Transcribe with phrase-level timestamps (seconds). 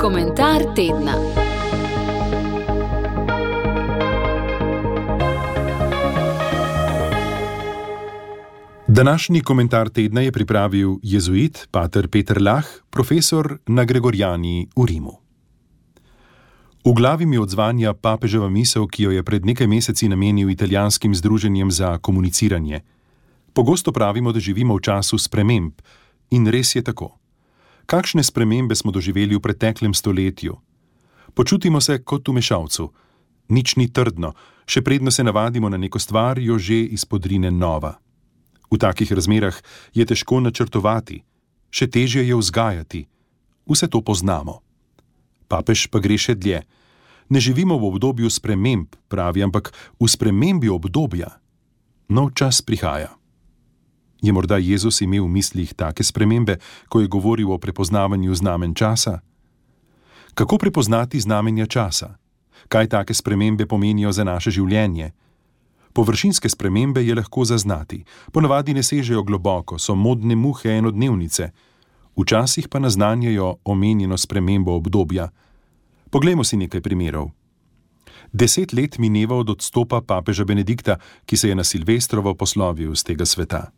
[0.00, 1.14] Komentar tedna.
[8.86, 15.12] Današnji komentar tedna je pripravil jezuit Pater Peter Lah, profesor na Gregorjani v Rimu.
[16.84, 21.70] V glavi mi odzvanja papeževa misel, ki jo je pred nekaj meseci namenil italijanskim združenjem
[21.70, 22.80] za komuniciranje.
[23.52, 25.72] Pogosto pravimo, da živimo v času sprememb,
[26.30, 27.17] in res je tako.
[27.88, 30.60] Kakšne spremembe smo doživeli v preteklem stoletju?
[31.32, 32.92] Počutimo se kot v mešalcu,
[33.48, 34.36] nič ni trdno,
[34.68, 37.96] še predno se navadimo na neko stvar, jo že izpodrine nova.
[38.68, 39.56] V takih razmerah
[39.96, 41.24] je težko načrtovati,
[41.72, 43.08] še težje je vzgajati.
[43.64, 44.60] Vse to poznamo.
[45.48, 46.68] Papež pa gre še dlje.
[47.32, 51.40] Ne živimo v obdobju sprememb, pravi, ampak v spremembi obdobja.
[52.12, 53.17] Nov čas prihaja.
[54.22, 56.58] Je morda Jezus imel v mislih take spremembe,
[56.88, 59.20] ko je govoril o prepoznavanju znamen časa?
[60.34, 62.18] Kako prepoznati znamenja časa?
[62.68, 65.12] Kaj take spremembe pomenijo za naše življenje?
[65.92, 71.50] Površinske spremembe je lahko zaznati, ponavadi ne sežejo globoko, so modne muhe enodnevnice,
[72.18, 75.30] včasih pa naznanjajo omenjeno spremembo obdobja.
[76.10, 77.30] Poglejmo si nekaj primerov.
[78.32, 83.26] Deset let mineva od odstopa papeža Benedikta, ki se je na Silvestrovo poslovil z tega
[83.26, 83.70] sveta.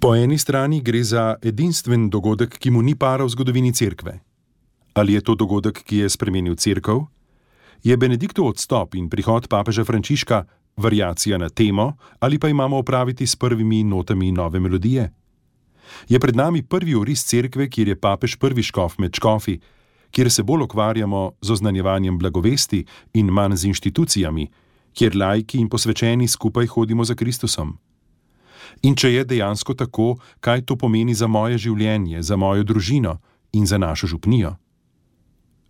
[0.00, 4.20] Po eni strani gre za edinstven dogodek, ki mu ni para v zgodovini cerkve.
[4.94, 7.06] Ali je to dogodek, ki je spremenil cerkev?
[7.82, 10.44] Je Benediktov odstop in prihod papeža Frančiška
[10.76, 15.12] variacija na temo, ali pa imamo opraviti s prvimi notami nove melodije?
[16.08, 19.58] Je pred nami prvi oris cerkve, kjer je papež prvi škof med škofi,
[20.10, 24.48] kjer se bolj ukvarjamo z oznanjevanjem blagovesti in manj z inštitucijami,
[24.92, 27.78] kjer lajki in posvečeni skupaj hodimo za Kristusom.
[28.82, 33.18] In če je dejansko tako, kaj to pomeni za moje življenje, za mojo družino
[33.52, 34.56] in za našo župnijo?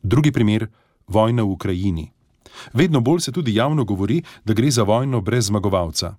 [0.02, 0.68] Drugi primer:
[1.08, 2.12] vojna v Ukrajini.
[2.72, 6.16] Vedno bolj se tudi javno govori, da gre za vojno brez zmagovalca.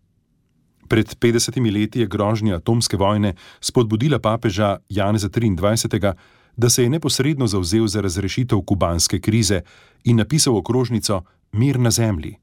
[0.90, 6.14] Pred 50 leti je grožnja atomske vojne spodbudila papeža Janeza 23.,
[6.58, 9.62] da se je neposredno zauzel za razrešitev kubanske krize
[10.04, 12.38] in napisal okrožnico Mir na zemlji.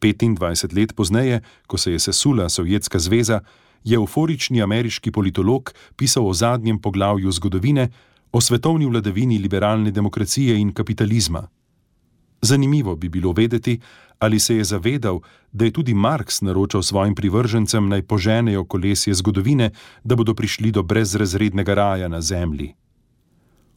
[0.00, 3.40] 25 let pozneje, ko se je sesula Sovjetska zveza,
[3.84, 7.88] je euforični ameriški politolog pisal o zadnjem poglavju zgodovine,
[8.32, 11.48] o svetovni vladavini liberalne demokracije in kapitalizma.
[12.42, 13.80] Zanimivo bi bilo vedeti,
[14.18, 15.20] ali se je zavedal,
[15.52, 19.70] da je tudi Marx naročal svojim privržencem naj poženejo kolesje zgodovine,
[20.04, 22.74] da bodo prišli do brezrazrednega raja na zemlji.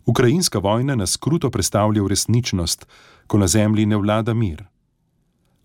[0.05, 2.87] Ukrajinska vojna nas kruto predstavlja v resničnost,
[3.27, 4.63] ko na zemlji ne vlada mir.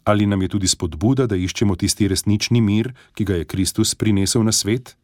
[0.06, 4.44] Ali nam je tudi spodbuda, da iščemo tisti resnični mir, ki ga je Kristus prinesel
[4.47, 4.94] na svet?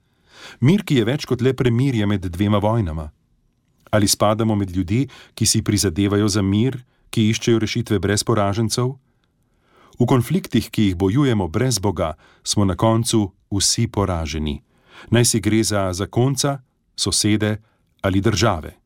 [0.60, 3.08] Mir, ki je več kot le premirje med dvema vojnama.
[3.90, 6.78] Ali spadamo med ljudi, ki si prizadevajo za mir,
[7.10, 8.94] ki iščejo rešitve brez poražencev?
[9.98, 12.14] V konfliktih, ki jih bojujemo brez Boga,
[12.46, 14.62] smo na koncu vsi poraženi.
[15.10, 16.60] Naj si gre za zakonca,
[16.94, 17.58] sosede
[18.06, 18.78] ali države.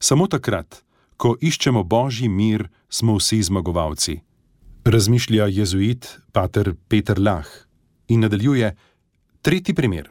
[0.00, 0.80] Samo takrat,
[1.20, 4.29] ko iščemo božji mir, smo vsi zmagovalci.
[4.84, 7.46] Razmišlja jezuit Pater Peter Lah
[8.08, 8.76] in nadaljuje:
[9.42, 10.08] Tretji primer.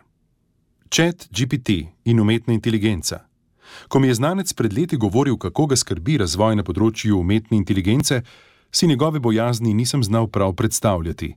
[0.89, 1.69] Chat GPT
[2.05, 3.19] in umetna inteligenca.
[3.87, 8.21] Ko mi je znanec pred leti govoril, kako ga skrbi razvoj na področju umetne inteligence,
[8.71, 11.33] si njegove bojazni nisem znal prav predstavljati.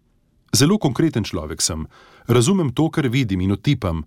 [0.53, 1.87] Zelo konkreten človek sem,
[2.27, 4.05] razumem to, kar vidim in otipam,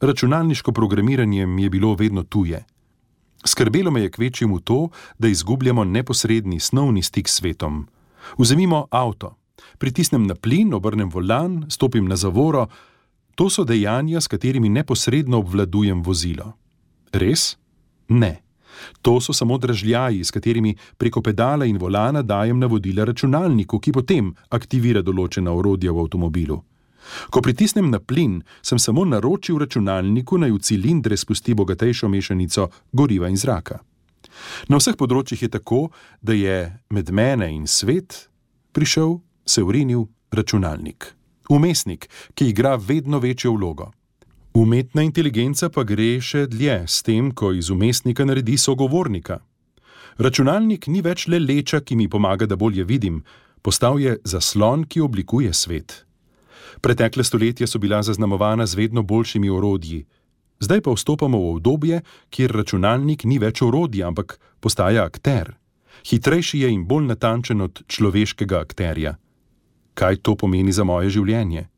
[0.00, 2.64] računalniško programiranje mi je bilo vedno tuje.
[3.44, 4.88] Skrbelo me je kvečjemu to,
[5.18, 7.88] da izgubljamo neposredni snovni stik s svetom.
[8.38, 9.36] Vzemimo avto,
[9.78, 12.68] pritisnem na plin, obrnem volan, stopim na zavoro,
[13.34, 16.52] to so dejanja, s katerimi neposredno obvladujem vozilo.
[17.12, 17.56] Res?
[18.08, 18.42] Ne.
[19.02, 24.34] To so samo dražljaji, s katerimi preko pedala in volana dajem navodila računalniku, ki potem
[24.50, 26.58] aktivira določena orodja v avtomobilu.
[27.30, 33.30] Ko pritisnem na plin, sem samo naročil računalniku naj v cilindre spusti bogatejšo mešanico goriva
[33.32, 33.80] in zraka.
[34.68, 35.88] Na vseh področjih je tako,
[36.22, 36.58] da je
[36.90, 38.28] med mene in svet
[38.72, 41.14] prišel, se urinil računalnik.
[41.50, 43.90] Umestnik, ki igra vedno večjo vlogo.
[44.54, 49.38] Umetna inteligenca pa gre še dlje s tem, ko iz umestnika naredi sogovornika.
[50.18, 53.22] Računalnik ni več le leča, ki mi pomaga, da bolje vidim,
[53.62, 56.04] postal je zaslon, ki oblikuje svet.
[56.82, 60.04] Pretekle stoletja so bila zaznamovana z vedno boljšimi orodji,
[60.60, 65.54] zdaj pa vstopamo v obdobje, kjer računalnik ni več orodje, ampak postaja akter.
[66.06, 69.16] Hitrejši je in bolj natančen od človeškega akterja.
[69.94, 71.68] Kaj to pomeni za moje življenje?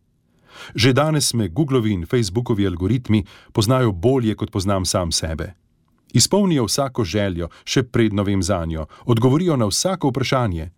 [0.75, 5.55] Že danes me Googlovi in Facebookovi algoritmi poznajo bolje, kot poznam sam sebe.
[6.13, 10.71] Izpolnijo vsako željo, še predno vem za njo, odgovorijo na vsako vprašanje.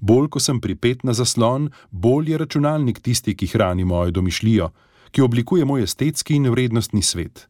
[0.00, 4.70] Bolj ko sem pripet na zaslon, bolj je računalnik tisti, ki hrani mojo domišljijo,
[5.16, 7.48] ki oblikuje moj estetski in vrednostni svet.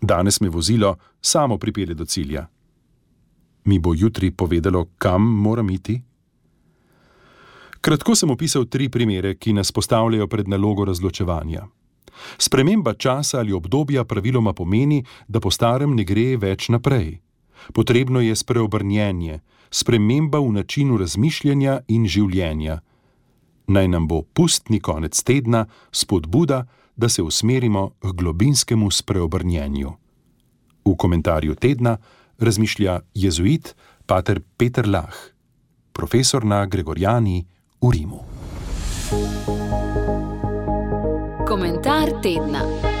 [0.00, 2.46] Danes me vozilo samo pripelje do cilja.
[3.64, 6.00] Mi bo jutri povedalo, kam moram iti?
[7.80, 11.68] Kratko sem opisal tri primere, ki nas postavljajo pred nalogo razločevanja.
[12.38, 17.20] Sprememba časa ali obdobja praviloma pomeni, da po starem ne gre več naprej.
[17.74, 19.38] Potrebno je spreobrnjenje,
[19.70, 22.80] sprememba v načinu razmišljanja in življenja.
[23.66, 26.66] Naj nam bo pustni konec tedna spodbuda,
[26.96, 29.92] da se usmerimo k globinskemu spreobrnjenju.
[30.84, 31.96] V komentarju tedna
[32.38, 33.74] razmišlja jezuit
[34.06, 35.14] Pater Peter Lah,
[35.92, 37.46] profesor na Gregorjani
[37.82, 38.20] v Rimu.
[41.46, 42.91] Komentar tedna.